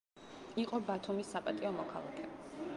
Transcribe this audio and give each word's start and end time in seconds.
იყო 0.63 0.79
ბათუმის 0.87 1.29
საპატიო 1.37 1.73
მოქალაქე. 1.79 2.29